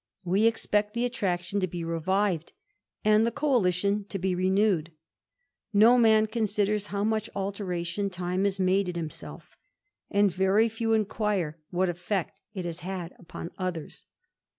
We 0.23 0.49
the 0.49 1.05
attraction 1.05 1.59
to 1.59 1.67
be 1.67 1.83
revived, 1.83 2.53
and 3.05 3.23
the 3.23 3.29
coalition 3.31 4.05
to 4.05 4.17
be 4.17 4.33
d; 4.33 4.83
no 5.73 5.97
man 5.99 6.25
considers 6.25 6.87
how 6.87 7.03
much 7.03 7.29
alteration 7.35 8.09
time 8.09 8.43
has 8.45 8.59
n 8.59 8.67
himself, 8.95 9.55
and 10.09 10.31
very 10.33 10.69
few 10.69 10.93
inquire 10.93 11.59
what 11.69 11.87
effect 11.87 12.31
it 12.55 12.65
has 12.65 12.79
had 12.79 13.13
Dthers. 13.29 14.05